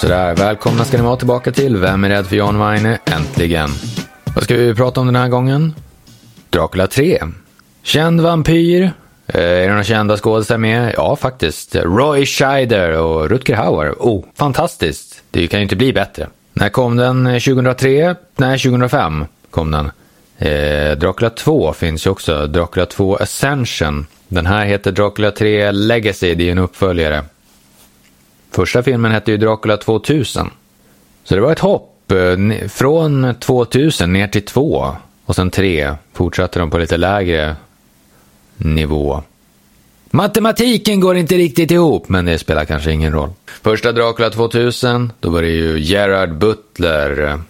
Sådär, 0.00 0.36
välkomna 0.36 0.84
ska 0.84 0.96
ni 0.96 1.02
vara 1.02 1.16
tillbaka 1.16 1.52
till 1.52 1.76
Vem 1.76 2.04
är 2.04 2.08
rädd 2.08 2.26
för 2.26 2.36
John 2.36 2.58
Weine? 2.58 2.98
Äntligen. 3.04 3.70
Vad 4.34 4.44
ska 4.44 4.56
vi 4.56 4.74
prata 4.74 5.00
om 5.00 5.06
den 5.06 5.16
här 5.16 5.28
gången? 5.28 5.74
Dracula 6.50 6.86
3. 6.86 7.22
Känd 7.82 8.20
vampyr. 8.20 8.92
Eh, 9.26 9.40
är 9.40 9.60
det 9.60 9.68
några 9.68 9.84
kända 9.84 10.16
skådespelare 10.16 10.60
med? 10.60 10.94
Ja, 10.96 11.16
faktiskt. 11.16 11.76
Roy 11.76 12.26
Scheider 12.26 12.98
och 12.98 13.30
Rutger 13.30 13.54
Hauer. 13.54 13.90
Oh, 13.98 14.24
fantastiskt. 14.34 15.22
Det 15.30 15.46
kan 15.46 15.60
ju 15.60 15.62
inte 15.62 15.76
bli 15.76 15.92
bättre. 15.92 16.26
När 16.52 16.68
kom 16.68 16.96
den? 16.96 17.26
Eh, 17.26 17.32
2003? 17.38 18.14
Nej, 18.36 18.58
2005 18.58 19.24
kom 19.50 19.70
den. 19.70 19.90
Eh, 20.38 20.98
Dracula 20.98 21.30
2 21.30 21.72
finns 21.72 22.06
ju 22.06 22.10
också. 22.10 22.46
Dracula 22.46 22.86
2 22.86 23.16
Ascension. 23.16 24.06
Den 24.28 24.46
här 24.46 24.64
heter 24.64 24.92
Dracula 24.92 25.30
3 25.30 25.72
Legacy. 25.72 26.34
Det 26.34 26.48
är 26.48 26.52
en 26.52 26.58
uppföljare. 26.58 27.24
Första 28.50 28.82
filmen 28.82 29.12
hette 29.12 29.30
ju 29.30 29.36
Dracula 29.36 29.76
2000. 29.76 30.50
Så 31.24 31.34
det 31.34 31.40
var 31.40 31.52
ett 31.52 31.58
hopp 31.58 32.12
eh, 32.12 32.68
från 32.68 33.34
2000 33.40 34.12
ner 34.12 34.28
till 34.28 34.44
2 34.44 34.96
och 35.24 35.36
sen 35.36 35.50
3 35.50 35.94
fortsatte 36.12 36.58
de 36.58 36.70
på 36.70 36.78
lite 36.78 36.96
lägre 36.96 37.56
nivå. 38.56 39.22
Matematiken 40.10 41.00
går 41.00 41.16
inte 41.16 41.34
riktigt 41.34 41.70
ihop, 41.70 42.08
men 42.08 42.24
det 42.24 42.38
spelar 42.38 42.64
kanske 42.64 42.92
ingen 42.92 43.12
roll. 43.12 43.30
Första 43.62 43.92
Dracula 43.92 44.30
2000, 44.30 45.12
då 45.20 45.30
var 45.30 45.42
det 45.42 45.48
ju 45.48 45.80
Gerard 45.80 46.34
Butler. 46.34 47.40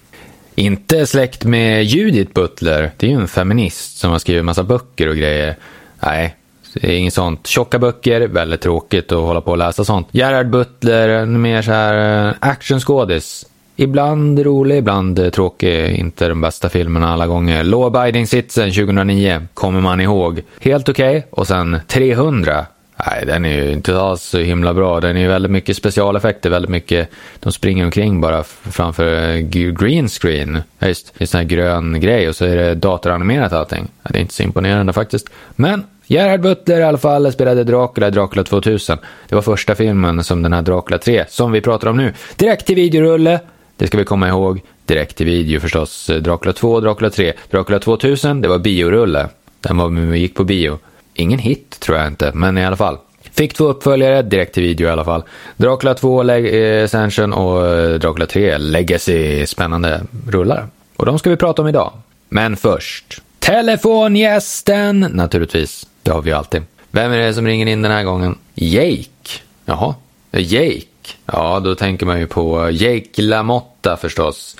Inte 0.55 1.07
släkt 1.07 1.45
med 1.45 1.85
Judith 1.85 2.33
Butler, 2.33 2.91
det 2.97 3.07
är 3.07 3.11
ju 3.11 3.17
en 3.17 3.29
feminist 3.29 3.99
som 3.99 4.11
har 4.11 4.19
skrivit 4.19 4.45
massa 4.45 4.63
böcker 4.63 5.09
och 5.09 5.17
grejer. 5.17 5.57
Nej, 6.01 6.37
det 6.75 6.89
är 6.89 6.97
inget 6.97 7.15
sånt. 7.15 7.47
Tjocka 7.47 7.79
böcker, 7.79 8.21
väldigt 8.21 8.61
tråkigt 8.61 9.13
att 9.13 9.19
hålla 9.19 9.41
på 9.41 9.51
och 9.51 9.59
läsa 9.59 9.85
sånt. 9.85 10.09
Gerard 10.11 10.51
Butler, 10.51 11.27
mer 11.27 11.63
så 11.63 11.71
här 11.71 12.29
eh, 12.29 12.35
actionskådis. 12.41 13.47
Ibland 13.77 14.39
rolig, 14.39 14.77
ibland 14.79 15.33
tråkig. 15.33 15.91
Inte 15.91 16.29
de 16.29 16.41
bästa 16.41 16.69
filmerna 16.69 17.13
alla 17.13 17.27
gånger. 17.27 17.65
Law 17.65 17.97
Abiding 17.97 18.27
Citizen 18.27 18.73
2009 18.73 19.47
kommer 19.55 19.81
man 19.81 20.01
ihåg. 20.01 20.43
Helt 20.61 20.89
okej. 20.89 21.19
Okay. 21.19 21.29
Och 21.31 21.47
sen 21.47 21.81
300. 21.87 22.67
Nej, 23.07 23.27
den 23.27 23.45
är 23.45 23.65
ju 23.65 23.73
inte 23.73 24.01
alls 24.01 24.23
så 24.23 24.39
himla 24.39 24.75
bra. 24.75 25.01
Den 25.01 25.17
är 25.17 25.21
ju 25.21 25.29
väldigt 25.29 25.51
mycket 25.51 25.77
specialeffekter, 25.77 26.51
väldigt 26.51 26.71
mycket. 26.71 27.09
De 27.41 27.53
springer 27.53 27.85
omkring 27.85 28.21
bara 28.21 28.43
framför 28.71 29.31
eh, 29.31 29.39
green 29.79 30.09
screen. 30.09 30.63
Ja, 30.79 30.89
just, 30.89 31.15
det 31.15 31.21
är 31.21 31.23
en 31.23 31.27
sån 31.27 31.39
här 31.39 31.47
grön 31.47 32.01
grej 32.01 32.29
och 32.29 32.37
så 32.37 32.45
är 32.45 32.57
det 32.57 32.75
datoranimerat 32.75 33.53
allting. 33.53 33.89
Ja, 34.03 34.11
det 34.13 34.19
är 34.19 34.21
inte 34.21 34.35
så 34.35 34.43
imponerande 34.43 34.93
faktiskt. 34.93 35.29
Men 35.57 35.85
Gerhard 36.11 36.41
Butler 36.41 36.81
i 36.81 36.83
alla 36.83 36.99
fall 36.99 37.33
spelade 37.33 37.65
Dracula 37.65 38.09
i 38.09 38.11
Dracula 38.11 38.45
2000. 38.45 38.99
Det 39.29 39.35
var 39.35 39.43
första 39.43 39.75
filmen 39.75 40.25
som 40.25 40.43
den 40.43 40.53
här 40.53 40.63
Dracula 40.63 40.99
3, 40.99 41.25
som 41.29 41.53
vi 41.53 41.61
pratar 41.61 41.89
om 41.89 41.97
nu. 41.97 42.15
Direkt 42.37 42.67
till 42.67 42.75
videorulle. 42.75 43.41
Det 43.77 43.87
ska 43.87 43.99
vi 43.99 44.05
komma 44.05 44.29
ihåg. 44.29 44.61
Direkt 44.87 45.17
till 45.17 45.27
video 45.27 45.61
förstås. 45.61 46.11
Dracula 46.21 46.53
2 46.53 46.81
Dracula 46.81 47.11
3. 47.11 47.33
Dracula 47.51 47.79
2000, 47.79 48.41
det 48.41 48.49
var 48.49 48.59
biorulle. 48.59 49.29
Den 49.61 49.77
var 49.77 49.89
vi 49.89 50.19
gick 50.19 50.35
på 50.35 50.45
bio. 50.45 50.79
Ingen 51.15 51.39
hit 51.39 51.81
tror 51.81 51.99
jag 51.99 52.07
inte, 52.07 52.31
men 52.35 52.59
i 52.59 52.65
alla 52.65 52.77
fall. 52.77 52.99
Fick 53.33 53.55
två 53.55 53.65
uppföljare, 53.65 54.23
direkt 54.23 54.55
till 54.55 54.63
video 54.63 54.89
i 54.89 54.91
alla 54.91 55.05
fall. 55.05 55.23
Dracula 55.57 55.95
2 55.95 56.23
Leg 56.23 56.47
eh, 56.55 56.85
Ascension 56.85 57.33
och 57.33 57.67
eh, 57.67 57.99
Dracula 57.99 58.27
3 58.27 58.59
Legacy. 58.59 59.47
Spännande 59.47 60.01
rullar. 60.29 60.67
Och 60.97 61.07
de 61.07 61.19
ska 61.19 61.31
vi 61.31 61.37
prata 61.37 61.63
om 61.63 61.69
idag. 61.69 61.93
Men 62.29 62.57
först. 62.57 63.23
Telefongästen, 63.39 65.01
naturligtvis. 65.01 65.87
Det 66.11 66.15
har 66.15 66.23
vi 66.23 66.31
ju 66.31 66.37
alltid. 66.37 66.63
Vem 66.91 67.13
är 67.13 67.19
det 67.19 67.35
som 67.35 67.47
ringer 67.47 67.67
in 67.67 67.83
den 67.83 67.93
här 67.93 68.05
gången? 68.05 68.39
Jake. 68.55 69.41
Jaha, 69.65 69.95
eh, 70.33 70.53
Jake. 70.53 70.87
Ja, 71.27 71.61
då 71.61 71.75
tänker 71.75 72.07
man 72.07 72.21
ju 72.21 72.27
på 72.27 72.67
eh, 72.67 72.83
Jake 72.83 73.23
LaMotta 73.23 73.97
förstås. 73.97 74.57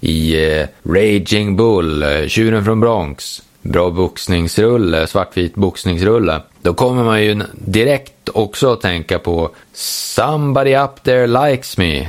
I 0.00 0.44
eh, 0.44 0.66
Raging 0.82 1.56
Bull, 1.56 2.02
eh, 2.02 2.26
Tjuren 2.28 2.64
från 2.64 2.80
Bronx. 2.80 3.42
Bra 3.62 3.90
boxningsrulle, 3.90 5.06
svartvit 5.06 5.54
boxningsrulle. 5.54 6.42
Då 6.62 6.74
kommer 6.74 7.04
man 7.04 7.22
ju 7.22 7.42
direkt 7.52 8.28
också 8.28 8.72
att 8.72 8.80
tänka 8.80 9.18
på 9.18 9.50
Somebody 9.72 10.76
Up 10.76 11.02
There 11.02 11.26
Likes 11.26 11.78
Me. 11.78 12.08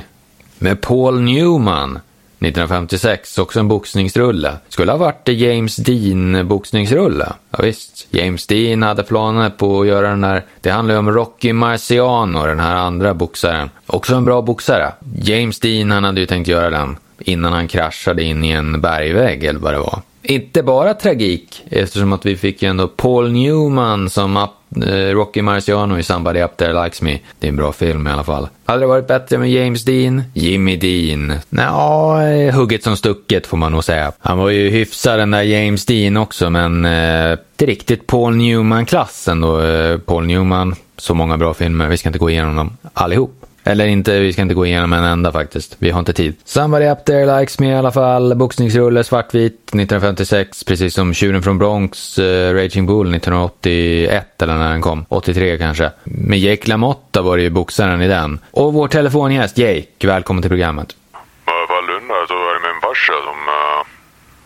Med 0.58 0.82
Paul 0.82 1.22
Newman. 1.22 2.00
1956, 2.42 3.38
också 3.38 3.60
en 3.60 3.68
boxningsrulle. 3.68 4.54
Skulle 4.70 4.92
ha 4.92 4.98
varit 4.98 5.28
James 5.28 5.76
Dean 5.76 6.48
boxningsrulle. 6.48 7.34
Ja, 7.52 7.60
visst, 7.64 8.08
James 8.10 8.48
Dean 8.48 8.84
hade 8.84 9.04
planer 9.04 9.50
på 9.50 9.82
att 9.82 9.88
göra 9.88 10.10
den 10.10 10.22
där. 10.22 10.46
Det 10.62 10.70
handlar 10.70 10.96
ju 10.96 11.00
om 11.00 11.12
Rocky 11.12 11.54
Marciano, 11.54 12.46
den 12.46 12.60
här 12.60 12.76
andra 12.76 13.14
boxaren. 13.14 13.70
Också 13.86 14.16
en 14.16 14.26
bra 14.26 14.42
boxare. 14.42 14.92
James 15.24 15.60
Dean, 15.60 15.92
han 15.92 16.04
hade 16.04 16.20
ju 16.20 16.26
tänkt 16.26 16.48
göra 16.48 16.70
den 16.70 16.98
innan 17.20 17.54
han 17.54 17.68
kraschade 17.68 18.24
in 18.24 18.44
i 18.44 18.50
en 18.50 18.82
bergvägg 18.82 19.44
eller 19.44 19.60
vad 19.60 19.74
det 19.74 19.80
var. 19.80 20.02
Inte 20.24 20.64
bara 20.64 20.94
tragik, 20.94 21.64
eftersom 21.70 22.14
att 22.14 22.26
vi 22.26 22.38
fick 22.38 22.62
ju 22.62 22.70
ändå 22.70 22.88
Paul 22.88 23.32
Newman 23.32 24.10
som 24.10 24.38
app 24.38 24.61
Eh, 24.76 25.14
Rocky 25.14 25.42
Marciano 25.42 26.00
i 26.00 26.04
Somebody 26.04 26.42
Up 26.42 26.58
There 26.58 26.84
Likes 26.84 27.02
Me. 27.02 27.20
Det 27.40 27.48
är 27.48 27.50
en 27.50 27.56
bra 27.56 27.72
film 27.72 28.08
i 28.08 28.12
alla 28.12 28.24
fall. 28.24 28.48
Hade 28.66 28.80
det 28.80 28.86
varit 28.86 29.08
bättre 29.08 29.38
med 29.38 29.52
James 29.52 29.84
Dean? 29.86 30.24
Jimmy 30.34 30.76
Dean? 30.78 31.34
Nja, 31.50 32.24
eh, 32.30 32.56
hugget 32.56 32.84
som 32.84 32.98
stucket 32.98 33.48
får 33.48 33.58
man 33.58 33.72
nog 33.72 33.84
säga. 33.84 34.12
Han 34.20 34.38
var 34.38 34.50
ju 34.50 34.70
hyfsad 34.70 35.20
den 35.20 35.32
där 35.32 35.42
James 35.42 35.86
Dean 35.86 36.18
också, 36.18 36.50
men 36.50 36.86
eh, 36.86 37.32
inte 37.32 37.72
riktigt 37.72 38.08
Paul 38.08 38.36
Newman-klassen 38.36 39.42
då. 39.42 39.62
Eh, 39.62 39.98
Paul 39.98 40.26
Newman, 40.26 40.76
så 40.98 41.14
många 41.14 41.38
bra 41.38 41.54
filmer. 41.54 41.88
Vi 41.88 41.98
ska 41.98 42.10
inte 42.10 42.20
gå 42.20 42.30
igenom 42.30 42.56
dem 42.56 42.78
allihop. 42.94 43.46
Eller 43.64 43.88
inte, 43.88 44.20
vi 44.20 44.34
ska 44.34 44.42
inte 44.42 44.54
gå 44.54 44.66
igenom 44.66 44.94
en 44.94 45.04
enda 45.04 45.32
faktiskt. 45.32 45.76
Vi 45.80 45.90
har 45.90 46.00
inte 46.00 46.14
tid. 46.14 46.36
Somebody 46.44 46.86
Up 46.86 47.06
There 47.06 47.40
Likes 47.40 47.60
Me 47.60 47.72
i 47.72 47.76
alla 47.76 47.92
fall. 47.92 48.36
Boxningsrulle, 48.36 49.04
svartvit, 49.04 49.54
1956. 49.54 50.64
Precis 50.64 50.94
som 50.94 51.14
Tjuren 51.14 51.44
från 51.44 51.58
Bronx, 51.58 52.20
uh, 52.20 52.54
Raging 52.54 52.86
Bull 52.86 53.16
1981 53.16 54.42
eller 54.42 54.56
när 54.56 54.72
den 54.72 54.82
kom. 54.82 55.06
83 55.10 55.58
kanske. 55.58 55.92
Med 56.04 56.40
Jake 56.40 56.70
LaMotta 56.70 57.22
var 57.22 57.38
det 57.38 57.44
ju 57.44 57.50
boxaren 57.50 58.02
i 58.02 58.08
den. 58.08 58.40
Och 58.52 58.74
vår 58.74 58.88
telefongäst 58.88 59.58
Jake, 59.58 60.08
välkommen 60.08 60.42
till 60.42 60.52
programmet. 60.52 60.92
I 60.92 61.68
fall 61.68 61.90
undrar 62.02 62.28
så 62.28 62.34
var 62.34 62.54
det 62.54 62.74
min 62.74 62.82
farsa 62.82 63.14
som, 63.28 63.40
uh, 63.48 63.86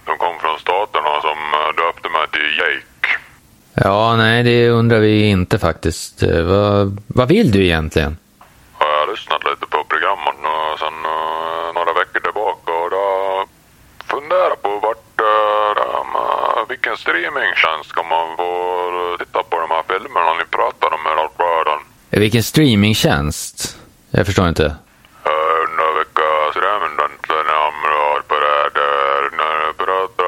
som 0.06 0.18
kom 0.18 0.36
från 0.42 0.60
staterna 0.60 1.22
som 1.22 1.40
uh, 1.60 1.86
döpte 1.86 2.10
mig 2.10 2.28
till 2.32 2.58
Jake. 2.60 3.20
Ja, 3.74 4.16
nej 4.16 4.44
det 4.44 4.70
undrar 4.70 5.00
vi 5.00 5.30
inte 5.30 5.60
faktiskt. 5.60 6.24
vad, 6.24 7.02
vad 7.08 7.28
vill 7.28 7.52
du 7.52 7.66
egentligen? 7.66 8.18
Lyssnat 9.16 9.44
lite 9.50 9.66
på 9.74 9.80
programmen 9.92 10.38
och 10.54 10.80
sen 10.80 10.98
uh, 11.16 11.74
några 11.78 11.94
veckor 12.00 12.20
tillbaka 12.20 12.72
och 12.82 12.90
då 12.96 13.06
funderat 14.12 14.62
på 14.62 14.70
vart 14.86 15.22
uh, 15.22 16.70
vilken 16.70 16.98
streamingtjänst 16.98 17.90
ska 17.90 18.04
man 18.04 18.38
få 18.38 18.50
titta 19.20 19.44
på 19.50 19.56
de 19.64 19.70
här 19.76 19.84
filmerna 19.92 20.34
ni 20.34 20.46
pratar 20.58 20.90
om 20.96 21.04
i 21.10 21.14
radion. 21.20 21.82
Vilken 22.10 22.44
streamingtjänst? 22.44 23.78
Jag 24.12 24.26
förstår 24.26 24.48
inte. 24.48 24.66
Uh, 24.66 25.96
vilka 26.00 26.30
streamingtjänster 26.52 27.42
ni 27.48 27.54
har 27.62 28.22
på 28.30 28.36
det 28.46 28.70
där 28.80 29.22
när 29.38 29.68
ni 29.68 29.74
pratar 29.74 30.26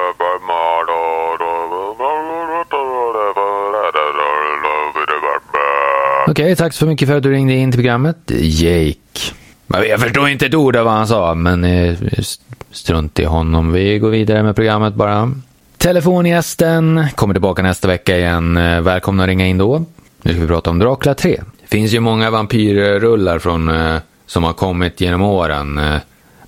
Okej, 6.38 6.52
okay, 6.52 6.56
tack 6.56 6.72
så 6.72 6.86
mycket 6.86 7.08
för 7.08 7.16
att 7.16 7.22
du 7.22 7.30
ringde 7.30 7.54
in 7.54 7.72
till 7.72 7.78
programmet. 7.78 8.16
Jake. 8.28 9.34
Jag 9.66 10.00
förstår 10.00 10.28
inte 10.28 10.46
ett 10.46 10.54
ord 10.54 10.76
av 10.76 10.84
vad 10.84 10.94
han 10.94 11.06
sa, 11.06 11.34
men 11.34 11.64
eh, 11.64 11.98
strunt 12.70 13.18
i 13.18 13.24
honom. 13.24 13.72
Vi 13.72 13.98
går 13.98 14.10
vidare 14.10 14.42
med 14.42 14.56
programmet 14.56 14.94
bara. 14.94 15.32
Telefongästen 15.76 17.06
kommer 17.14 17.34
tillbaka 17.34 17.62
nästa 17.62 17.88
vecka 17.88 18.18
igen. 18.18 18.56
Eh, 18.56 18.80
välkomna 18.80 19.22
att 19.22 19.28
ringa 19.28 19.46
in 19.46 19.58
då. 19.58 19.84
Nu 20.22 20.32
ska 20.32 20.40
vi 20.40 20.46
prata 20.46 20.70
om 20.70 20.78
Dracula 20.78 21.14
3. 21.14 21.40
Det 21.60 21.66
finns 21.66 21.92
ju 21.92 22.00
många 22.00 22.30
vampyrrullar 22.30 23.38
från, 23.38 23.68
eh, 23.68 23.96
som 24.26 24.44
har 24.44 24.52
kommit 24.52 25.00
genom 25.00 25.22
åren. 25.22 25.80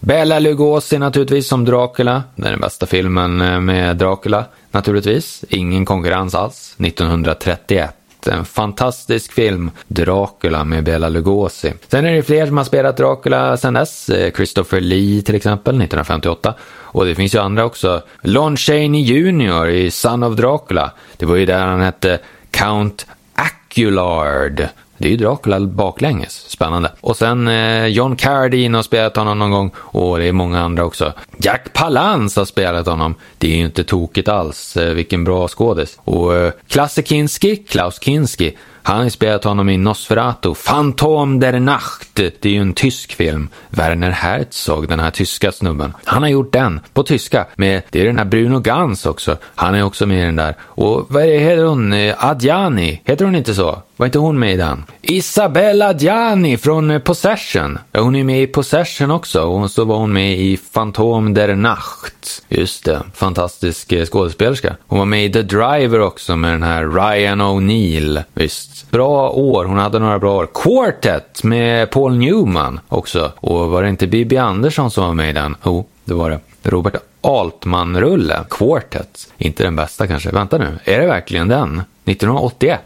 Bella 0.01 0.39
Lugosi 0.39 0.99
naturligtvis 0.99 1.49
som 1.49 1.65
Dracula. 1.65 2.23
Det 2.35 2.47
är 2.47 2.51
den 2.51 2.61
bästa 2.61 2.87
filmen 2.87 3.65
med 3.65 3.97
Dracula 3.97 4.45
naturligtvis. 4.71 5.45
Ingen 5.49 5.85
konkurrens 5.85 6.35
alls. 6.35 6.75
1931 6.79 8.00
en 8.27 8.45
fantastisk 8.45 9.33
film, 9.33 9.71
Dracula 9.89 10.65
med 10.65 10.85
Bela 10.85 11.09
Lugosi. 11.09 11.73
Sen 11.89 12.07
är 12.07 12.13
det 12.13 12.23
fler 12.23 12.47
som 12.47 12.57
har 12.57 12.65
spelat 12.65 12.97
Dracula 12.97 13.57
sen 13.57 13.75
dess, 13.75 14.09
eh, 14.09 14.33
Christopher 14.33 14.81
Lee 14.81 15.23
till 15.23 15.35
exempel, 15.35 15.75
1958. 15.75 16.55
Och 16.73 17.05
det 17.05 17.15
finns 17.15 17.35
ju 17.35 17.39
andra 17.39 17.65
också. 17.65 18.03
Lon 18.23 18.57
Chaney 18.57 19.03
Jr 19.03 19.69
i 19.69 19.91
Son 19.91 20.23
of 20.23 20.37
Dracula. 20.37 20.93
Det 21.17 21.27
var 21.27 21.37
ju 21.37 21.47
där 21.47 21.67
han 21.67 21.81
hette 21.81 22.19
Count 22.51 23.07
Aculard. 23.35 24.69
Det 25.01 25.09
är 25.09 25.11
ju 25.11 25.17
Dracula 25.17 25.61
baklänges. 25.61 26.45
Spännande. 26.49 26.93
Och 27.01 27.17
sen 27.17 27.49
eh, 27.49 27.87
John 27.87 28.17
Carradine 28.17 28.75
har 28.75 28.83
spelat 28.83 29.17
honom 29.17 29.39
någon 29.39 29.51
gång 29.51 29.71
och 29.77 30.19
det 30.19 30.25
är 30.25 30.33
många 30.33 30.61
andra 30.61 30.85
också. 30.85 31.13
Jack 31.39 31.73
Palance 31.73 32.41
har 32.41 32.45
spelat 32.45 32.87
honom. 32.87 33.15
Det 33.39 33.53
är 33.53 33.57
ju 33.57 33.65
inte 33.65 33.85
tokigt 33.85 34.29
alls. 34.29 34.77
Eh, 34.77 34.95
vilken 34.95 35.25
bra 35.25 35.49
skådis. 35.49 35.99
Och 36.05 36.35
eh, 36.35 36.53
Klasse 36.69 37.03
Kinski, 37.03 37.57
Klaus 37.57 38.01
Kinski, 38.01 38.57
han 38.83 39.03
har 39.03 39.09
spelat 39.09 39.45
honom 39.45 39.69
i 39.69 39.77
Nosferatu, 39.77 40.55
Phantom 40.55 41.41
der 41.41 41.61
Nacht. 41.61 42.15
Det 42.15 42.45
är 42.45 42.49
ju 42.49 42.61
en 42.61 42.73
tysk 42.73 43.15
film. 43.15 43.49
Werner 43.71 44.11
Herzog, 44.11 44.89
den 44.89 45.01
här 45.01 45.11
tyska 45.11 45.53
snubben. 45.53 45.95
Han 46.05 46.23
har 46.23 46.31
gjort 46.31 46.53
den 46.53 46.81
på 46.95 47.03
tyska 47.03 47.47
med, 47.55 47.83
det 47.91 48.01
är 48.01 48.05
den 48.07 48.19
här 48.19 48.25
Bruno 48.25 48.59
Gans 48.61 49.07
också. 49.07 49.37
Han 49.55 49.75
är 49.75 49.83
också 49.83 50.07
med 50.07 50.23
i 50.23 50.25
den 50.25 50.37
där. 50.37 50.55
Och 50.63 51.07
vad 51.09 51.23
är 51.23 51.27
det, 51.27 51.39
heter 51.39 51.65
hon? 51.65 51.93
Eh, 51.93 52.25
Adjani? 52.25 53.03
Heter 53.05 53.25
hon 53.25 53.35
inte 53.35 53.55
så? 53.55 53.83
Var 53.97 54.07
inte 54.07 54.19
hon 54.19 54.39
med 54.39 54.55
i 54.55 54.57
den? 54.57 54.85
Isabella 55.03 55.93
Gianni 55.93 56.57
från 56.57 56.91
eh, 56.91 56.99
Possession! 56.99 57.79
Ja, 57.93 58.01
Hon 58.01 58.17
är 58.17 58.25
med 58.25 58.43
i 58.43 58.47
Possession 58.47 59.11
också 59.11 59.43
och 59.43 59.71
så 59.71 59.85
var 59.85 59.97
hon 59.97 60.13
med 60.13 60.39
i 60.39 60.59
Phantom 60.73 61.35
der 61.35 61.55
Nacht. 61.55 62.43
Just 62.49 62.85
det, 62.85 63.03
fantastisk 63.15 63.93
eh, 63.93 64.05
skådespelerska. 64.05 64.77
Hon 64.87 64.99
var 64.99 65.07
med 65.07 65.25
i 65.25 65.33
The 65.33 65.43
Driver 65.43 66.01
också 66.01 66.37
med 66.37 66.53
den 66.53 66.63
här 66.63 66.85
Ryan 66.85 67.43
O'Neill. 67.43 68.23
Visst. 68.35 68.70
Bra 68.91 69.31
år, 69.31 69.65
hon 69.65 69.79
hade 69.79 69.99
några 69.99 70.19
bra 70.19 70.37
år. 70.37 70.49
Quartet 70.55 71.45
med 71.45 71.91
Paul 71.91 72.17
Newman 72.17 72.81
också. 72.89 73.33
Och 73.37 73.71
var 73.71 73.83
det 73.83 73.89
inte 73.89 74.07
Bibi 74.07 74.37
Andersson 74.37 74.91
som 74.91 75.05
var 75.05 75.15
med 75.15 75.31
i 75.31 75.33
den? 75.33 75.57
Jo, 75.65 75.79
oh, 75.79 75.85
det 76.05 76.15
var 76.15 76.31
det. 76.31 76.41
Robert 76.63 76.95
Altman-rulle, 77.21 78.45
Quartet. 78.51 79.33
Inte 79.39 79.63
den 79.63 79.77
bästa 79.77 80.07
kanske. 80.07 80.31
Vänta 80.31 80.59
nu, 80.59 80.79
är 80.85 81.01
det 81.01 81.07
verkligen 81.07 81.49
den? 81.49 81.83
1981? 82.05 82.81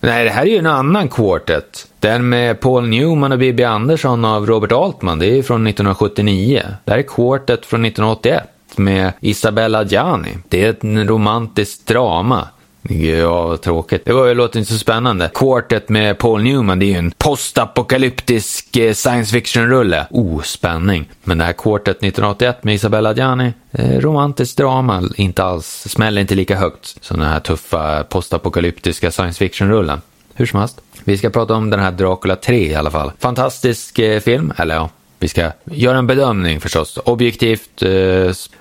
Nej, 0.00 0.24
det 0.24 0.30
här 0.30 0.42
är 0.42 0.46
ju 0.46 0.56
en 0.56 0.66
annan 0.66 1.08
Quartet. 1.08 1.86
Den 2.00 2.28
med 2.28 2.60
Paul 2.60 2.88
Newman 2.88 3.32
och 3.32 3.38
Bibi 3.38 3.64
Andersson 3.64 4.24
av 4.24 4.46
Robert 4.46 4.72
Altman, 4.72 5.18
det 5.18 5.26
är 5.26 5.34
ju 5.34 5.42
från 5.42 5.66
1979. 5.66 6.62
Det 6.84 6.90
här 6.90 6.98
är 6.98 7.02
Quartet 7.02 7.66
från 7.66 7.84
1981 7.84 8.42
med 8.76 9.12
Isabella 9.20 9.84
Gianni. 9.84 10.38
Det 10.48 10.64
är 10.64 10.70
ett 10.70 11.08
romantiskt 11.08 11.86
drama. 11.86 12.48
Ja, 12.82 13.46
vad 13.46 13.60
tråkigt. 13.60 14.04
Det 14.04 14.12
var 14.12 14.26
ju, 14.26 14.34
låter 14.34 14.58
inte 14.58 14.72
så 14.72 14.78
spännande. 14.78 15.30
Quartet 15.34 15.88
med 15.88 16.18
Paul 16.18 16.42
Newman, 16.42 16.78
det 16.78 16.86
är 16.86 16.90
ju 16.90 16.94
en 16.94 17.10
postapokalyptisk 17.10 18.76
eh, 18.76 18.92
science 18.92 19.32
fiction-rulle. 19.32 20.06
Oh, 20.10 20.42
spänning. 20.42 21.08
Men 21.24 21.38
det 21.38 21.44
här 21.44 21.52
Quartet 21.52 21.96
1981 21.96 22.64
med 22.64 22.74
Isabella 22.74 23.14
Gianni, 23.14 23.52
eh, 23.72 24.00
romantiskt 24.00 24.56
drama, 24.56 25.02
inte 25.16 25.44
alls, 25.44 25.66
smäller 25.88 26.20
inte 26.20 26.34
lika 26.34 26.56
högt 26.56 27.04
som 27.04 27.18
den 27.18 27.28
här 27.28 27.40
tuffa 27.40 28.04
postapokalyptiska 28.04 29.10
science 29.10 29.38
fiction-rullen. 29.38 30.00
Hur 30.34 30.46
som 30.46 30.60
helst. 30.60 30.80
Vi 31.04 31.18
ska 31.18 31.30
prata 31.30 31.54
om 31.54 31.70
den 31.70 31.80
här 31.80 31.90
Dracula 31.92 32.36
3 32.36 32.70
i 32.70 32.74
alla 32.74 32.90
fall. 32.90 33.12
Fantastisk 33.18 33.98
eh, 33.98 34.20
film, 34.20 34.52
eller 34.56 34.74
ja, 34.74 34.90
vi 35.20 35.28
ska 35.28 35.52
göra 35.64 35.98
en 35.98 36.06
bedömning 36.06 36.60
förstås. 36.60 36.98
Objektivt, 37.04 37.82
eh, 37.82 37.90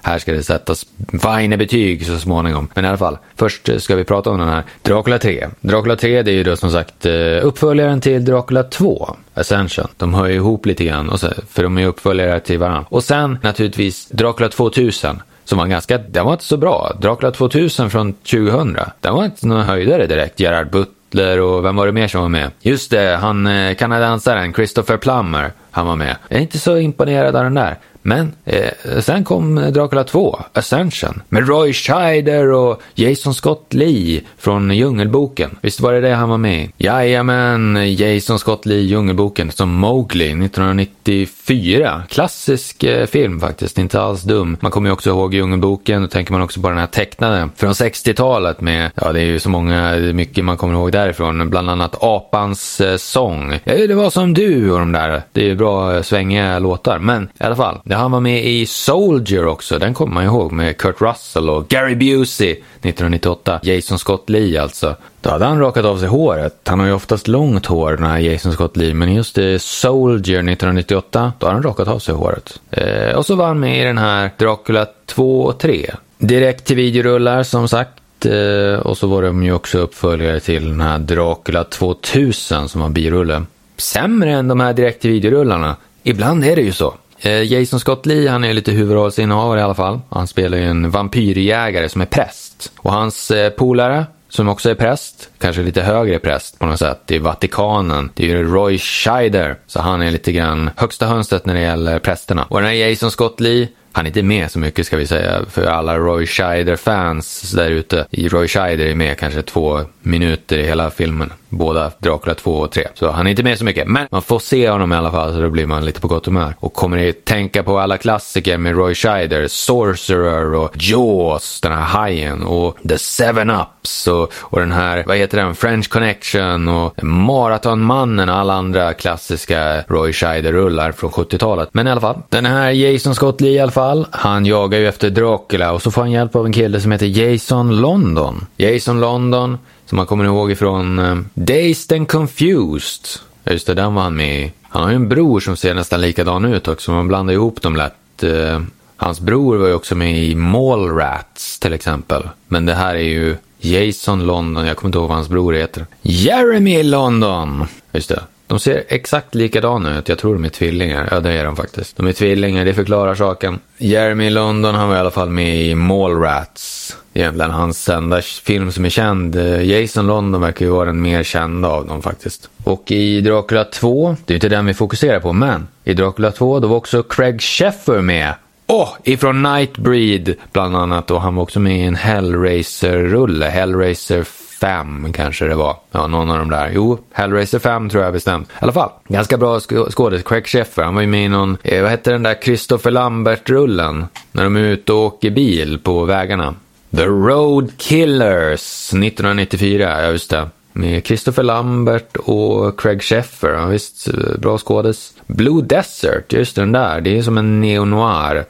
här 0.01 0.19
ska 0.19 0.33
det 0.33 0.44
sättas 0.44 0.85
Weine-betyg 0.97 2.06
så 2.06 2.17
småningom. 2.17 2.67
Men 2.73 2.85
i 2.85 2.88
alla 2.88 2.97
fall, 2.97 3.17
först 3.35 3.69
eh, 3.69 3.77
ska 3.77 3.95
vi 3.95 4.03
prata 4.03 4.29
om 4.29 4.39
den 4.39 4.50
här 4.50 4.63
Dracula 4.81 5.19
3. 5.19 5.47
Dracula 5.61 5.95
3 5.95 6.21
det 6.21 6.31
är 6.31 6.35
ju 6.35 6.44
då 6.44 6.56
som 6.56 6.71
sagt 6.71 7.06
eh, 7.06 7.13
uppföljaren 7.41 8.01
till 8.01 8.25
Dracula 8.25 8.63
2, 8.63 9.15
Ascension. 9.33 9.88
De 9.97 10.13
hör 10.13 10.27
ju 10.27 10.35
ihop 10.35 10.65
lite 10.65 10.85
grann, 10.85 11.09
och 11.09 11.19
så, 11.19 11.29
för 11.50 11.63
de 11.63 11.77
är 11.77 11.88
uppföljare 11.88 12.39
till 12.39 12.59
varandra. 12.59 12.85
Och 12.89 13.03
sen 13.03 13.38
naturligtvis 13.41 14.07
Dracula 14.09 14.50
2000 14.50 15.21
som 15.49 15.57
var 15.57 15.67
ganska, 15.67 15.97
den 15.97 16.25
var 16.25 16.33
inte 16.33 16.45
så 16.45 16.57
bra. 16.57 16.91
Dracula 17.01 17.31
2000 17.31 17.89
från 17.89 18.13
2000, 18.13 18.77
den 18.99 19.13
var 19.15 19.25
inte 19.25 19.47
någon 19.47 19.61
höjdare 19.61 20.07
direkt. 20.07 20.39
Gerard 20.39 20.69
Butler 20.71 21.39
och 21.41 21.65
vem 21.65 21.75
var 21.75 21.85
det 21.85 21.91
mer 21.91 22.07
som 22.07 22.21
var 22.21 22.29
med? 22.29 22.51
Just 22.61 22.91
det, 22.91 23.17
han 23.21 23.47
eh, 23.47 23.75
kanadensaren 23.75 24.53
Christopher 24.53 24.97
Plummer 24.97 25.51
han 25.71 25.87
var 25.87 25.95
med. 25.95 26.15
Jag 26.27 26.37
är 26.37 26.41
inte 26.41 26.59
så 26.59 26.77
imponerad 26.77 27.35
av 27.35 27.43
den 27.43 27.53
där. 27.53 27.77
Men 28.01 28.31
eh, 28.45 28.99
sen 28.99 29.23
kom 29.23 29.55
Dracula 29.55 30.03
2, 30.03 30.39
Ascension, 30.53 31.21
med 31.29 31.47
Roy 31.47 31.73
Scheider 31.73 32.51
och 32.51 32.81
Jason 32.95 33.33
Scott 33.33 33.73
Lee 33.73 34.21
från 34.37 34.71
Djungelboken. 34.71 35.57
Visst 35.61 35.79
var 35.79 35.93
det 35.93 36.01
det 36.01 36.15
han 36.15 36.29
var 36.29 36.37
med 36.37 36.63
i? 36.63 36.71
Jajamän, 36.77 37.95
Jason 37.95 38.39
Scott 38.39 38.65
Lee, 38.65 38.81
Djungelboken, 38.81 39.51
som 39.51 39.69
Mowgli 39.73 40.25
1994. 40.45 42.03
Klassisk 42.09 42.83
eh, 42.83 43.05
film 43.05 43.39
faktiskt, 43.39 43.77
inte 43.77 44.01
alls 44.01 44.23
dum. 44.23 44.57
Man 44.59 44.71
kommer 44.71 44.89
ju 44.89 44.93
också 44.93 45.09
ihåg 45.09 45.33
Djungelboken, 45.33 46.01
då 46.01 46.07
tänker 46.07 46.31
man 46.31 46.41
också 46.41 46.61
på 46.61 46.69
den 46.69 46.77
här 46.77 46.87
tecknade 46.87 47.49
från 47.55 47.71
60-talet 47.73 48.61
med, 48.61 48.91
ja 48.95 49.11
det 49.11 49.19
är 49.19 49.25
ju 49.25 49.39
så 49.39 49.49
många, 49.49 49.95
mycket 49.95 50.45
man 50.45 50.57
kommer 50.57 50.73
ihåg 50.73 50.91
därifrån, 50.91 51.49
bland 51.49 51.69
annat 51.69 51.97
Apans 52.01 52.81
eh, 52.81 52.97
sång. 52.97 53.59
Ja, 53.63 53.73
det 53.87 53.93
var 53.93 54.09
som 54.09 54.33
du 54.33 54.71
och 54.71 54.79
de 54.79 54.91
där, 54.91 55.21
det 55.31 55.41
är 55.41 55.45
ju 55.45 55.55
bra 55.55 55.95
eh, 55.95 56.01
svängiga 56.01 56.59
låtar, 56.59 56.99
men 56.99 57.23
i 57.39 57.43
alla 57.43 57.55
fall. 57.55 57.81
Ja, 57.91 57.97
han 57.97 58.12
var 58.12 58.19
med 58.19 58.45
i 58.45 58.65
Soldier 58.65 59.45
också, 59.45 59.80
den 59.80 59.94
kommer 59.94 60.13
man 60.13 60.24
ihåg 60.24 60.51
med 60.51 60.77
Kurt 60.77 61.01
Russell 61.01 61.50
och 61.50 61.68
Gary 61.68 61.95
Busey 61.95 62.51
1998. 62.51 63.59
Jason 63.63 64.00
Scott 64.00 64.30
Lee 64.30 64.62
alltså. 64.62 64.95
Då 65.21 65.30
hade 65.30 65.45
han 65.45 65.59
rakat 65.59 65.86
av 65.86 65.97
sig 65.97 66.07
håret. 66.07 66.56
Han 66.65 66.80
har 66.80 66.88
ju 66.88 66.94
oftast 66.94 67.27
långt 67.27 67.65
hår 67.65 67.91
den 67.91 68.06
här 68.06 68.19
Jason 68.19 68.53
Scott 68.53 68.77
Lee, 68.77 68.94
men 68.94 69.13
just 69.13 69.38
i 69.38 69.59
Soldier 69.59 70.39
1998, 70.39 71.33
då 71.39 71.47
har 71.47 71.53
han 71.53 71.63
rakat 71.63 71.88
av 71.88 72.00
sig 72.00 72.15
håret. 72.15 72.59
Eh, 72.71 73.15
och 73.15 73.25
så 73.25 73.36
var 73.36 73.47
han 73.47 73.59
med 73.59 73.81
i 73.81 73.83
den 73.83 73.97
här 73.97 74.31
Dracula 74.38 74.88
2 75.06 75.42
och 75.42 75.59
3. 75.59 75.92
Direkt 76.18 76.65
till 76.65 76.75
videorullar 76.75 77.44
som 77.44 77.68
sagt. 77.68 78.25
Eh, 78.25 78.80
och 78.80 78.97
så 78.97 79.07
var 79.07 79.21
de 79.21 79.44
ju 79.44 79.53
också 79.53 79.77
uppföljare 79.77 80.39
till 80.39 80.69
den 80.69 80.81
här 80.81 81.00
Dracula 81.00 81.63
2000 81.63 82.69
som 82.69 82.81
var 82.81 82.89
birulle. 82.89 83.44
Sämre 83.77 84.31
än 84.31 84.47
de 84.47 84.59
här 84.59 84.74
direkt 84.74 85.01
till 85.01 85.12
videorullarna. 85.12 85.75
Ibland 86.03 86.45
är 86.45 86.56
det 86.56 86.62
ju 86.62 86.71
så. 86.71 86.94
Eh, 87.21 87.44
Jason 87.44 87.80
Scott 87.80 88.06
Lee, 88.06 88.30
han 88.30 88.44
är 88.44 88.54
lite 88.54 88.71
huvudrollsinnehavare 88.71 89.60
i 89.60 89.63
alla 89.63 89.75
fall. 89.75 90.00
Han 90.10 90.27
spelar 90.27 90.57
ju 90.57 90.63
en 90.63 90.89
vampyrjägare 90.89 91.89
som 91.89 92.01
är 92.01 92.06
präst. 92.06 92.71
Och 92.77 92.92
hans 92.92 93.31
eh, 93.31 93.50
polare, 93.50 94.06
som 94.30 94.50
också 94.50 94.69
är 94.69 94.75
präst, 94.75 95.30
kanske 95.39 95.62
lite 95.62 95.81
högre 95.81 96.19
präst 96.19 96.60
på 96.60 96.66
något 96.66 96.80
sätt, 96.80 97.12
i 97.12 97.18
Vatikanen. 97.18 98.12
Det 98.13 98.24
är 98.24 98.27
ju 98.27 98.44
Roy 98.44 98.77
Scheider, 98.77 99.56
så 99.68 99.81
han 99.81 100.01
är 100.01 100.12
lite 100.12 100.31
grann 100.31 100.69
högsta 100.75 101.06
hönstret 101.06 101.45
när 101.45 101.54
det 101.54 101.62
gäller 101.62 102.00
prästerna. 102.00 102.45
Och 102.50 102.62
den 102.62 102.69
här 102.69 102.75
Jason 102.75 103.12
Scott 103.12 103.39
Lee, 103.39 103.68
han 103.91 104.06
är 104.06 104.09
inte 104.09 104.24
med 104.24 104.51
så 104.51 104.59
mycket 104.59 104.86
ska 104.86 104.97
vi 104.97 105.07
säga 105.07 105.45
för 105.50 105.65
alla 105.65 105.97
Roy 105.97 106.25
Scheider-fans 106.25 107.51
där 107.51 107.69
ute. 107.71 108.06
Roy 108.12 108.47
Scheider 108.47 108.86
är 108.86 108.95
med 108.95 109.18
kanske 109.18 109.41
två 109.41 109.81
minuter 110.01 110.57
i 110.57 110.65
hela 110.65 110.89
filmen. 110.89 111.33
Båda 111.50 111.91
Dracula 111.97 112.36
2 112.36 112.51
och 112.51 112.71
3. 112.71 112.88
Så 112.94 113.12
han 113.12 113.27
är 113.27 113.31
inte 113.31 113.44
med 113.44 113.57
så 113.57 113.65
mycket. 113.65 113.88
Men 113.88 114.07
man 114.12 114.21
får 114.21 114.39
se 114.39 114.69
honom 114.69 114.94
i 114.94 114.95
alla 114.95 115.12
fall 115.12 115.33
så 115.33 115.39
då 115.39 115.50
blir 115.50 115.65
man 115.65 115.86
lite 115.86 116.01
på 116.01 116.07
gott 116.07 116.25
humör. 116.25 116.56
Och 116.59 116.74
kommer 116.74 117.09
att 117.09 117.25
tänka 117.25 117.63
på 117.63 117.80
alla 117.80 117.97
klassiker 117.97 118.57
med 118.57 118.75
Roy 118.75 118.95
Scheider. 118.95 119.47
Sorcerer 119.47 120.53
och 120.53 120.71
Jaws, 120.80 121.62
den 121.62 121.71
här 121.71 121.81
hajen. 121.81 122.44
Och 122.44 122.78
The 122.90 122.97
Seven 122.97 123.49
Ups 123.49 124.07
och, 124.07 124.33
och 124.40 124.59
den 124.59 124.71
här, 124.71 125.04
vad 125.07 125.18
heter 125.18 125.37
den, 125.37 125.56
French 125.56 125.90
Connection 125.90 126.68
och 126.68 127.04
Maratonmannen 127.04 128.30
och 128.30 128.35
alla 128.35 128.54
andra 128.54 128.94
klassiska 128.94 129.83
Roy 129.87 130.13
Scheider-rullar 130.13 130.92
från 130.92 131.11
70-talet. 131.11 131.69
Men 131.71 131.87
i 131.87 131.92
alla 131.92 132.02
fall, 132.02 132.21
den 132.30 132.45
här 132.45 132.71
Jason 132.71 133.16
Scott 133.16 133.42
Lee 133.42 133.52
i 133.52 133.59
alla 133.59 133.71
fall, 133.71 133.79
han 134.12 134.45
jagar 134.45 134.80
ju 134.80 134.88
efter 134.88 135.09
Dracula 135.09 135.71
och 135.71 135.81
så 135.81 135.92
får 135.92 136.02
han 136.02 136.12
hjälp 136.12 136.36
av 136.36 136.45
en 136.45 136.54
kille 136.54 136.81
som 136.81 136.92
heter 136.92 137.06
Jason 137.06 137.81
London. 137.81 138.45
Jason 138.57 139.00
London 139.00 139.57
som 139.86 139.95
man 139.95 140.06
kommer 140.06 140.26
ihåg 140.26 140.52
ifrån 140.52 141.00
eh, 141.00 141.18
Dazed 141.33 141.98
and 141.98 142.07
Confused. 142.07 143.06
Just 143.45 143.68
det, 143.68 143.74
den 143.74 143.95
var 143.95 144.04
han 144.04 144.16
med 144.16 144.42
i. 144.42 144.52
Han 144.69 144.83
har 144.83 144.90
ju 144.90 144.95
en 144.95 145.09
bror 145.09 145.40
som 145.40 145.57
ser 145.57 145.74
nästan 145.74 146.02
likadan 146.02 146.45
ut 146.45 146.68
också, 146.68 146.92
man 146.92 147.07
blandar 147.07 147.33
ihop 147.33 147.62
dem 147.62 147.76
lätt. 147.76 148.24
Eh, 148.24 148.62
hans 148.95 149.19
bror 149.19 149.57
var 149.57 149.68
ju 149.68 149.74
också 149.74 149.95
med 149.95 150.24
i 150.24 150.36
Mallrats 150.36 151.59
till 151.59 151.74
exempel. 151.74 152.30
Men 152.48 152.66
det 152.66 152.74
här 152.74 152.95
är 152.95 153.00
ju 153.00 153.38
Jason 153.59 154.26
London, 154.26 154.68
jag 154.68 154.78
kommer 154.78 154.90
inte 154.90 154.98
ihåg 154.98 155.07
vad 155.07 155.18
hans 155.18 155.30
bror 155.30 155.54
heter. 155.54 155.86
Jeremy 156.02 156.83
London! 156.83 157.66
Just 157.92 158.09
det. 158.09 158.21
De 158.49 158.59
ser 158.59 158.83
exakt 158.87 159.35
likadana 159.35 159.99
ut. 159.99 160.09
Jag 160.09 160.18
tror 160.18 160.33
de 160.33 160.45
är 160.45 160.49
tvillingar. 160.49 161.07
Ja, 161.11 161.19
det 161.19 161.33
är 161.33 161.45
de 161.45 161.56
faktiskt. 161.56 161.97
De 161.97 162.07
är 162.07 162.13
tvillingar, 162.13 162.65
det 162.65 162.73
förklarar 162.73 163.15
saken. 163.15 163.59
Jeremy 163.77 164.29
London, 164.29 164.75
han 164.75 164.89
var 164.89 164.95
i 164.95 164.99
alla 164.99 165.11
fall 165.11 165.29
med 165.29 165.61
i 165.61 165.75
Mallrats. 165.75 166.97
Egentligen 167.13 167.51
hans 167.51 167.89
enda 167.89 168.21
film 168.21 168.71
som 168.71 168.85
är 168.85 168.89
känd. 168.89 169.35
Jason 169.63 170.07
London 170.07 170.41
verkar 170.41 170.65
ju 170.65 170.71
vara 170.71 170.85
den 170.85 171.01
mer 171.01 171.23
kända 171.23 171.68
av 171.68 171.87
dem 171.87 172.01
faktiskt. 172.01 172.49
Och 172.63 172.91
i 172.91 173.21
Dracula 173.21 173.63
2, 173.63 174.15
det 174.25 174.33
är 174.33 174.35
inte 174.35 174.49
den 174.49 174.65
vi 174.65 174.73
fokuserar 174.73 175.19
på, 175.19 175.33
men 175.33 175.68
i 175.83 175.94
Dracula 175.94 176.31
2 176.31 176.59
då 176.59 176.68
var 176.68 176.75
också 176.75 177.03
Craig 177.03 177.41
Sheffer 177.41 178.01
med. 178.01 178.33
Åh, 178.68 178.83
oh, 178.83 178.89
ifrån 179.03 179.41
Nightbreed 179.41 180.35
bland 180.51 180.75
annat 180.75 181.11
och 181.11 181.21
han 181.21 181.35
var 181.35 181.44
också 181.44 181.59
med 181.59 181.79
i 181.79 181.83
en 181.83 181.95
Hellraiser-rulle, 181.95 183.45
Hellraiser 183.45 184.23
5 184.59 185.13
kanske 185.13 185.45
det 185.45 185.56
var. 185.56 185.75
Ja, 185.92 186.07
någon 186.07 186.31
av 186.31 186.37
de 186.37 186.49
där. 186.49 186.71
Jo, 186.73 186.99
Hellraiser 187.11 187.59
5 187.59 187.89
tror 187.89 188.04
jag 188.04 188.13
bestämt. 188.13 188.49
I 188.49 188.51
alla 188.59 188.71
fall, 188.71 188.89
ganska 189.07 189.37
bra 189.37 189.59
skådis. 189.89 190.23
Craig 190.23 190.47
Sheffer, 190.47 190.83
han 190.83 190.95
var 190.95 191.01
ju 191.01 191.07
med 191.07 191.25
i 191.25 191.28
någon, 191.28 191.57
eh, 191.63 191.81
vad 191.81 191.92
hette 191.92 192.11
den 192.11 192.23
där 192.23 192.35
Christopher 192.44 192.92
Lambert-rullen? 192.92 194.06
När 194.31 194.44
de 194.44 194.56
är 194.56 194.61
ute 194.61 194.94
och 194.94 194.99
åker 194.99 195.30
bil 195.30 195.80
på 195.83 196.04
vägarna. 196.04 196.56
The 196.97 197.06
Road 197.06 197.71
Killers 197.78 198.94
1994, 198.94 200.01
ja 200.01 200.11
just 200.11 200.30
det. 200.30 200.49
Med 200.73 201.06
Christopher 201.06 201.44
Lambert 201.44 202.18
och 202.18 202.80
Craig 202.80 203.04
Sheffer, 203.04 203.49
ja, 203.49 203.66
visst, 203.66 204.07
eh, 204.07 204.39
bra 204.39 204.57
skådis. 204.57 205.13
Blue 205.28 205.61
Desert, 205.61 206.33
just 206.33 206.56
den 206.56 206.71
där, 206.71 207.01
det 207.01 207.18
är 207.18 207.21
som 207.21 207.37
en 207.37 207.61
neo-noir 207.61 208.45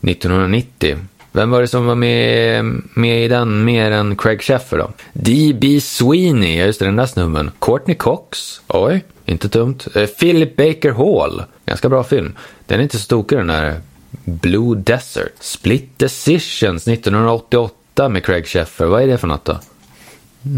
1990. 0.00 0.96
Vem 1.32 1.50
var 1.50 1.60
det 1.60 1.68
som 1.68 1.86
var 1.86 1.94
med, 1.94 2.64
med 2.94 3.24
i 3.24 3.28
den 3.28 3.64
mer 3.64 3.90
än 3.90 4.16
Craig 4.16 4.42
Sheffer 4.42 4.78
då? 4.78 4.90
D.B. 5.12 5.80
Sweeney, 5.80 6.58
ja 6.58 6.64
just 6.64 6.78
det, 6.78 6.84
den 6.84 6.96
där 6.96 7.06
snubben. 7.06 7.50
Courtney 7.58 7.96
Cox, 7.96 8.60
oj, 8.66 9.04
inte 9.24 9.48
dumt. 9.48 9.78
Eh, 9.94 10.06
Philip 10.06 10.56
Baker 10.56 10.90
Hall, 10.90 11.42
ganska 11.66 11.88
bra 11.88 12.04
film. 12.04 12.36
Den 12.66 12.78
är 12.78 12.82
inte 12.82 12.98
så 12.98 13.06
tokig 13.06 13.38
den 13.38 13.46
där. 13.46 13.80
Blue 14.24 14.76
Desert. 14.76 15.32
Split 15.40 15.98
Decisions 15.98 16.88
1988 16.88 18.08
med 18.08 18.24
Craig 18.24 18.46
Sheffer, 18.46 18.86
vad 18.86 19.02
är 19.02 19.06
det 19.06 19.18
för 19.18 19.28
något 19.28 19.44
då? 19.44 19.58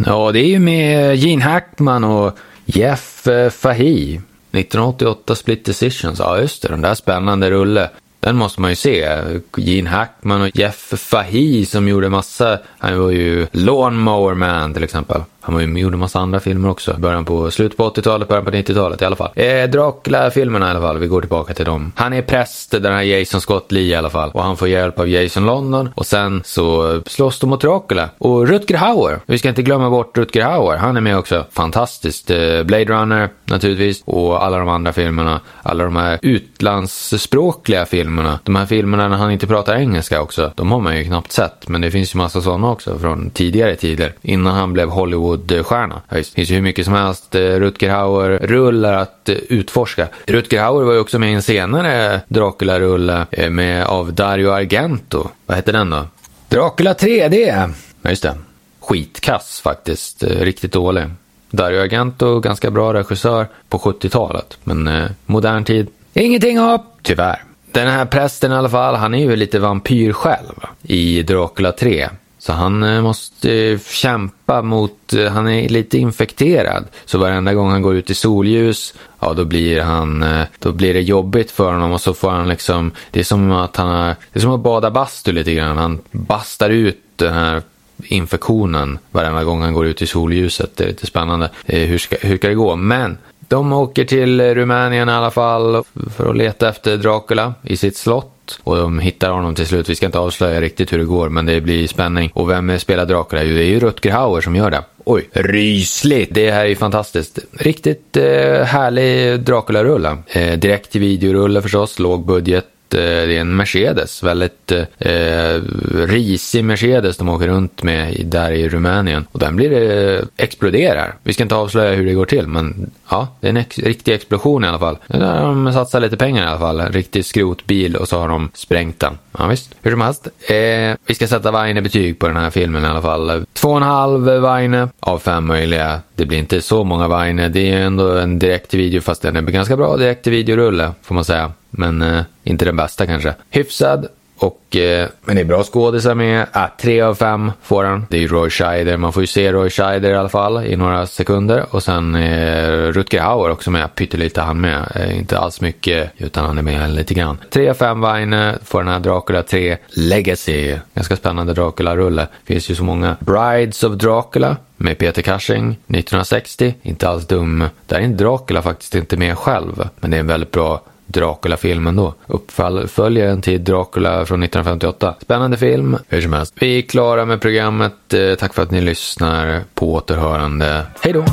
Ja, 0.06 0.32
det 0.32 0.40
är 0.40 0.48
ju 0.48 0.58
med 0.58 1.10
eh, 1.10 1.26
Gene 1.26 1.42
Hackman 1.44 2.04
och 2.04 2.38
Jeff 2.64 3.26
eh, 3.26 3.50
Fahey. 3.50 4.20
1988 4.52 5.34
Split 5.34 5.64
Decisions, 5.64 6.18
ja 6.18 6.40
just 6.40 6.62
det, 6.62 6.68
den 6.68 6.82
där 6.82 6.94
spännande 6.94 7.50
rulle. 7.50 7.90
Den 8.24 8.36
måste 8.36 8.60
man 8.60 8.70
ju 8.70 8.76
se. 8.76 9.18
Gene 9.56 9.90
Hackman 9.90 10.42
och 10.42 10.50
Jeff 10.54 10.92
Fahey 10.96 11.66
som 11.66 11.88
gjorde 11.88 12.08
massa, 12.08 12.58
han 12.78 13.00
var 13.00 13.10
ju 13.10 13.46
Lawnmower 13.52 14.34
Man 14.34 14.74
till 14.74 14.84
exempel. 14.84 15.20
Han 15.44 15.54
var 15.54 15.60
ju, 15.60 15.66
med 15.66 15.82
gjorde 15.82 15.96
massa 15.96 16.18
andra 16.18 16.40
filmer 16.40 16.68
också. 16.68 16.94
Början 16.98 17.24
på, 17.24 17.50
slutet 17.50 17.76
på 17.76 17.90
80-talet, 17.90 18.28
början 18.28 18.44
på 18.44 18.50
90-talet 18.50 19.02
i 19.02 19.04
alla 19.04 19.16
fall. 19.16 19.30
Eh, 19.34 19.70
Dracula-filmerna 19.70 20.66
i 20.66 20.70
alla 20.70 20.80
fall, 20.80 20.98
vi 20.98 21.06
går 21.06 21.20
tillbaka 21.20 21.54
till 21.54 21.64
dem. 21.64 21.92
Han 21.96 22.12
är 22.12 22.22
präst, 22.22 22.70
den 22.70 22.92
här 22.92 23.02
Jason 23.02 23.40
Scott 23.40 23.72
Lee 23.72 23.82
i 23.82 23.94
alla 23.94 24.10
fall. 24.10 24.30
Och 24.30 24.42
han 24.42 24.56
får 24.56 24.68
hjälp 24.68 24.98
av 24.98 25.08
Jason 25.08 25.46
London. 25.46 25.90
Och 25.94 26.06
sen 26.06 26.42
så 26.44 27.00
slåss 27.06 27.38
de 27.38 27.50
mot 27.50 27.60
Dracula. 27.60 28.08
Och 28.18 28.48
Rutger 28.48 28.76
Hauer, 28.76 29.20
vi 29.26 29.38
ska 29.38 29.48
inte 29.48 29.62
glömma 29.62 29.90
bort 29.90 30.18
Rutger 30.18 30.42
Hauer. 30.42 30.76
Han 30.76 30.96
är 30.96 31.00
med 31.00 31.18
också. 31.18 31.44
Fantastiskt. 31.52 32.30
Eh, 32.30 32.62
Blade 32.62 32.84
Runner 32.84 33.28
naturligtvis. 33.44 34.02
Och 34.04 34.44
alla 34.44 34.58
de 34.58 34.68
andra 34.68 34.92
filmerna. 34.92 35.40
Alla 35.62 35.84
de 35.84 35.96
här 35.96 36.18
utlandsspråkliga 36.22 37.86
filmerna. 37.86 38.38
De 38.42 38.56
här 38.56 38.66
filmerna 38.66 39.08
när 39.08 39.16
han 39.16 39.30
inte 39.30 39.46
pratar 39.46 39.74
engelska 39.76 40.22
också. 40.22 40.52
De 40.54 40.72
har 40.72 40.80
man 40.80 40.96
ju 40.96 41.04
knappt 41.04 41.32
sett. 41.32 41.68
Men 41.68 41.80
det 41.80 41.90
finns 41.90 42.14
ju 42.14 42.18
massa 42.18 42.40
sådana 42.40 42.70
också 42.70 42.98
från 42.98 43.30
tidigare 43.30 43.76
tider. 43.76 44.12
Innan 44.22 44.54
han 44.54 44.72
blev 44.72 44.88
Hollywood 44.88 45.33
Hollywood-stjärna. 45.34 46.00
Det 46.08 46.24
finns 46.24 46.50
ju 46.50 46.54
hur 46.54 46.62
mycket 46.62 46.84
som 46.84 46.94
helst 46.94 47.34
eh, 47.34 47.40
Rutger 47.40 47.90
Hauer-rullar 47.90 48.92
att 48.92 49.28
eh, 49.28 49.36
utforska. 49.36 50.08
Rutger 50.26 50.62
Hauer 50.62 50.84
var 50.84 50.92
ju 50.92 50.98
också 50.98 51.18
med 51.18 51.30
i 51.30 51.34
en 51.34 51.42
senare 51.42 52.20
Dracula-rulle 52.28 53.26
eh, 53.30 53.50
med 53.50 53.84
av 53.84 54.12
Dario 54.12 54.50
Argento. 54.50 55.28
Vad 55.46 55.56
hette 55.56 55.72
den 55.72 55.90
då? 55.90 56.06
Dracula 56.48 56.92
3D! 56.92 57.68
Ja, 58.02 58.10
just 58.10 58.22
det. 58.22 58.34
Skitkass 58.80 59.60
faktiskt. 59.60 60.22
Riktigt 60.22 60.72
dålig. 60.72 61.04
Dario 61.50 61.80
Argento, 61.80 62.40
ganska 62.40 62.70
bra 62.70 62.94
regissör 62.94 63.46
på 63.68 63.78
70-talet. 63.78 64.58
Men 64.64 64.86
eh, 64.88 65.10
modern 65.26 65.64
tid, 65.64 65.88
ingenting 66.14 66.60
av, 66.60 66.80
tyvärr. 67.02 67.42
Den 67.72 67.88
här 67.88 68.04
prästen 68.04 68.52
i 68.52 68.54
alla 68.54 68.68
fall, 68.68 68.94
han 68.94 69.14
är 69.14 69.18
ju 69.18 69.36
lite 69.36 69.58
vampyr 69.58 70.12
själv 70.12 70.54
i 70.82 71.22
Dracula 71.22 71.72
3. 71.72 72.08
Så 72.46 72.52
han 72.52 72.82
eh, 72.82 73.02
måste 73.02 73.78
kämpa 73.90 74.62
mot, 74.62 75.12
eh, 75.12 75.32
han 75.32 75.48
är 75.48 75.68
lite 75.68 75.98
infekterad. 75.98 76.84
Så 77.04 77.18
varenda 77.18 77.54
gång 77.54 77.70
han 77.70 77.82
går 77.82 77.96
ut 77.96 78.10
i 78.10 78.14
solljus, 78.14 78.94
ja 79.20 79.32
då 79.32 79.44
blir 79.44 79.80
han, 79.80 80.22
eh, 80.22 80.46
då 80.58 80.72
blir 80.72 80.94
det 80.94 81.00
jobbigt 81.00 81.50
för 81.50 81.72
honom 81.72 81.92
och 81.92 82.00
så 82.00 82.14
får 82.14 82.30
han 82.30 82.48
liksom, 82.48 82.92
det 83.10 83.20
är 83.20 83.24
som 83.24 83.52
att 83.52 83.76
han 83.76 83.88
har, 83.88 84.06
det 84.06 84.38
är 84.38 84.40
som 84.40 84.52
att 84.52 84.60
bada 84.60 84.90
bastu 84.90 85.32
lite 85.32 85.54
grann. 85.54 85.78
Han 85.78 86.00
bastar 86.10 86.70
ut 86.70 86.98
den 87.16 87.34
här 87.34 87.62
infektionen 88.02 88.98
varenda 89.10 89.44
gång 89.44 89.62
han 89.62 89.74
går 89.74 89.86
ut 89.86 90.02
i 90.02 90.06
solljuset. 90.06 90.76
Det 90.76 90.84
är 90.84 90.88
lite 90.88 91.06
spännande. 91.06 91.50
Hur 91.64 91.98
ska, 91.98 92.16
hur 92.20 92.36
ska 92.36 92.48
det 92.48 92.54
gå? 92.54 92.76
Men 92.76 93.18
de 93.54 93.72
åker 93.72 94.04
till 94.04 94.40
Rumänien 94.40 95.08
i 95.08 95.12
alla 95.12 95.30
fall 95.30 95.84
för 96.16 96.30
att 96.30 96.36
leta 96.36 96.68
efter 96.68 96.96
Dracula 96.96 97.54
i 97.62 97.76
sitt 97.76 97.96
slott. 97.96 98.60
Och 98.64 98.76
de 98.76 98.98
hittar 98.98 99.30
honom 99.30 99.54
till 99.54 99.66
slut. 99.66 99.88
Vi 99.88 99.94
ska 99.94 100.06
inte 100.06 100.18
avslöja 100.18 100.60
riktigt 100.60 100.92
hur 100.92 100.98
det 100.98 101.04
går, 101.04 101.28
men 101.28 101.46
det 101.46 101.60
blir 101.60 101.86
spänning. 101.86 102.30
Och 102.34 102.50
vem 102.50 102.78
spelar 102.78 103.06
Dracula? 103.06 103.42
Jo, 103.42 103.56
det 103.56 103.62
är 103.62 103.66
ju 103.66 103.80
Rutger 103.80 104.12
Hauer 104.12 104.40
som 104.40 104.56
gör 104.56 104.70
det. 104.70 104.82
Oj, 105.04 105.28
rysligt! 105.32 106.34
Det 106.34 106.50
här 106.50 106.64
är 106.64 106.68
ju 106.68 106.76
fantastiskt. 106.76 107.38
Riktigt 107.52 108.16
eh, 108.16 108.62
härlig 108.62 109.40
Dracula-rulle. 109.40 110.16
Eh, 110.26 110.58
direkt 110.58 110.92
till 110.92 111.00
videorulle 111.00 111.62
förstås, 111.62 111.98
låg 111.98 112.26
budget 112.26 112.66
Eh, 112.94 112.98
det 113.00 113.36
är 113.36 113.40
en 113.40 113.56
Mercedes, 113.56 114.22
väldigt 114.22 114.72
eh, 114.98 115.60
risig 115.92 116.64
Mercedes 116.64 117.16
de 117.16 117.28
åker 117.28 117.48
runt 117.48 117.82
med 117.82 118.26
där 118.26 118.52
i 118.52 118.68
Rumänien. 118.68 119.26
Och 119.32 119.38
den 119.38 119.56
blir 119.56 119.72
eh, 119.72 120.24
exploderar. 120.36 121.14
Vi 121.22 121.32
ska 121.32 121.42
inte 121.42 121.54
avslöja 121.54 121.94
hur 121.94 122.06
det 122.06 122.14
går 122.14 122.26
till, 122.26 122.46
men 122.46 122.90
ja, 123.10 123.28
det 123.40 123.46
är 123.46 123.50
en 123.50 123.56
ex 123.56 123.78
riktig 123.78 124.14
explosion 124.14 124.64
i 124.64 124.68
alla 124.68 124.78
fall. 124.78 124.98
Där 125.06 125.40
har 125.40 125.46
de 125.46 125.72
satsat 125.72 126.02
lite 126.02 126.16
pengar 126.16 126.44
i 126.44 126.46
alla 126.46 126.58
fall. 126.58 126.80
En 126.80 126.92
riktig 126.92 127.24
skrotbil 127.24 127.96
och 127.96 128.08
så 128.08 128.18
har 128.18 128.28
de 128.28 128.50
sprängt 128.54 129.00
den. 129.00 129.18
Ja, 129.38 129.46
visst. 129.46 129.74
Hur 129.82 129.90
som 129.90 130.00
helst. 130.00 130.26
Eh, 130.26 130.96
vi 131.06 131.14
ska 131.14 131.26
sätta 131.26 131.50
Weine-betyg 131.50 132.18
på 132.18 132.26
den 132.26 132.36
här 132.36 132.50
filmen 132.50 132.84
i 132.84 132.86
alla 132.86 133.02
fall. 133.02 133.46
Två 133.52 133.68
och 133.68 133.76
en 133.76 133.82
halv 133.82 134.24
Weine 134.24 134.88
av 135.00 135.18
fem 135.18 135.46
möjliga. 135.46 136.00
Det 136.14 136.26
blir 136.26 136.38
inte 136.38 136.62
så 136.62 136.84
många 136.84 137.08
Weine. 137.08 137.48
Det 137.48 137.72
är 137.72 137.80
ändå 137.80 138.16
en 138.16 138.38
direkt 138.38 138.74
video, 138.74 139.00
fast 139.00 139.22
den 139.22 139.36
är 139.36 139.42
ganska 139.42 139.76
bra 139.76 139.96
direkt 139.96 140.26
videorulle, 140.26 140.92
får 141.02 141.14
man 141.14 141.24
säga. 141.24 141.52
Men 141.76 142.02
eh, 142.02 142.22
inte 142.44 142.64
den 142.64 142.76
bästa 142.76 143.06
kanske. 143.06 143.34
Hyfsad. 143.50 144.08
Och, 144.38 144.76
eh, 144.76 145.08
men 145.24 145.36
det 145.36 145.42
är 145.42 145.44
bra 145.44 145.64
skådisar 145.64 146.14
med. 146.14 146.46
Ah, 146.52 146.68
tre 146.80 147.00
av 147.00 147.14
fem 147.14 147.52
får 147.62 147.84
han. 147.84 148.06
Det 148.10 148.16
är 148.16 148.20
ju 148.20 148.28
Roy 148.28 148.50
Scheider. 148.50 148.96
Man 148.96 149.12
får 149.12 149.22
ju 149.22 149.26
se 149.26 149.52
Roy 149.52 149.70
Scheider 149.70 150.10
i 150.10 150.16
alla 150.16 150.28
fall 150.28 150.66
i 150.66 150.76
några 150.76 151.06
sekunder. 151.06 151.64
Och 151.70 151.82
sen 151.82 152.14
eh, 152.14 152.68
Rutger 152.68 153.20
Hauer 153.20 153.50
också 153.50 153.70
med. 153.70 153.94
Pyttelite 153.94 154.40
han 154.40 154.60
med. 154.60 154.92
Eh, 154.94 155.18
inte 155.18 155.38
alls 155.38 155.60
mycket, 155.60 156.10
utan 156.16 156.44
han 156.44 156.58
är 156.58 156.62
med 156.62 156.90
lite 156.90 157.14
grann. 157.14 157.38
Tre 157.50 157.68
av 157.68 157.74
fem 157.74 158.00
Weine 158.00 158.58
får 158.64 158.78
den 158.78 158.92
här 158.92 159.00
Dracula 159.00 159.42
3 159.42 159.76
Legacy. 159.88 160.76
Ganska 160.94 161.16
spännande 161.16 161.52
Dracula-rulle. 161.52 162.26
Finns 162.44 162.70
ju 162.70 162.74
så 162.74 162.84
många. 162.84 163.16
Brides 163.20 163.84
of 163.84 163.92
Dracula 163.92 164.56
med 164.76 164.98
Peter 164.98 165.22
Cushing 165.22 165.70
1960. 165.70 166.74
Inte 166.82 167.08
alls 167.08 167.26
dum. 167.26 167.64
Där 167.86 168.00
är 168.00 168.08
Dracula 168.08 168.62
faktiskt 168.62 168.94
inte 168.94 169.16
med 169.16 169.38
själv. 169.38 169.88
Men 170.00 170.10
det 170.10 170.16
är 170.16 170.20
en 170.20 170.26
väldigt 170.26 170.50
bra 170.50 170.80
Dracula-filmen 171.06 171.96
då. 171.96 172.14
Uppföljaren 172.26 173.42
till 173.42 173.64
Dracula 173.64 174.26
från 174.26 174.42
1958. 174.42 175.14
Spännande 175.20 175.56
film, 175.56 175.96
hur 176.08 176.20
som 176.20 176.32
helst. 176.32 176.54
Vi 176.58 176.78
är 176.78 176.82
klara 176.82 177.24
med 177.24 177.40
programmet. 177.40 178.14
Eh, 178.14 178.34
tack 178.34 178.54
för 178.54 178.62
att 178.62 178.70
ni 178.70 178.80
lyssnar. 178.80 179.62
På 179.74 179.92
återhörande. 179.92 180.86
Hej 181.00 181.12
då! 181.12 181.24